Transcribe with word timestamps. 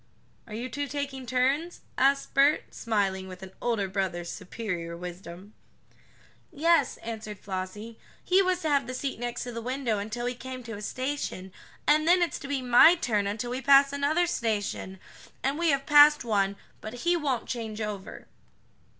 "Are 0.47 0.55
you 0.55 0.67
two 0.67 0.87
taking 0.87 1.27
turns?" 1.27 1.81
asked 1.95 2.33
Bert, 2.33 2.73
smiling 2.73 3.27
with 3.27 3.43
an 3.43 3.51
older 3.61 3.87
brother's 3.87 4.31
superior 4.31 4.97
wisdom. 4.97 5.53
"Yes," 6.51 6.97
answered 7.03 7.37
Flossie, 7.37 7.99
"he 8.23 8.41
was 8.41 8.61
to 8.63 8.69
have 8.69 8.87
the 8.87 8.95
seat 8.95 9.19
next 9.19 9.43
to 9.43 9.51
the 9.51 9.61
window 9.61 9.99
until 9.99 10.25
we 10.25 10.33
came 10.33 10.63
to 10.63 10.75
a 10.75 10.81
station, 10.81 11.53
and 11.85 12.07
then 12.07 12.23
it's 12.23 12.39
to 12.39 12.47
be 12.47 12.63
my 12.63 12.95
turn 12.95 13.27
until 13.27 13.51
we 13.51 13.61
pass 13.61 13.93
another 13.93 14.25
station, 14.25 14.99
and 15.43 15.59
we 15.59 15.69
have 15.69 15.85
passed 15.85 16.23
one, 16.25 16.55
but 16.81 16.93
he 17.05 17.15
won't 17.15 17.45
change 17.47 17.79
over." 17.79 18.25